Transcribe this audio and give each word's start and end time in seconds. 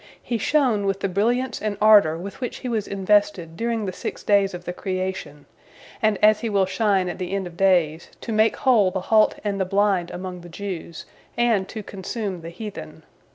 He 0.23 0.39
shone 0.39 0.87
with 0.87 1.01
the 1.01 1.07
brilliance 1.07 1.61
and 1.61 1.77
ardor 1.79 2.17
with 2.17 2.41
which 2.41 2.57
he 2.65 2.67
was 2.67 2.87
invested 2.87 3.55
during 3.55 3.85
the 3.85 3.93
six 3.93 4.23
days 4.23 4.55
of 4.55 4.65
the 4.65 4.73
creation, 4.73 5.45
and 6.01 6.17
as 6.23 6.39
he 6.39 6.49
will 6.49 6.65
shine 6.65 7.07
at 7.07 7.19
the 7.19 7.31
end 7.33 7.45
of 7.45 7.55
days, 7.55 8.09
to 8.21 8.31
make 8.31 8.55
whole 8.55 8.89
the 8.89 8.99
halt 9.01 9.35
and 9.43 9.61
the 9.61 9.63
blind 9.63 10.09
among 10.09 10.41
the 10.41 10.49
Jews 10.49 11.05
and 11.37 11.69
to 11.69 11.83
consume 11.83 12.41
the 12.41 12.49
heathen. 12.49 13.03